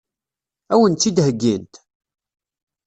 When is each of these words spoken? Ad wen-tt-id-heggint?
Ad 0.73 0.77
wen-tt-id-heggint? 0.79 1.73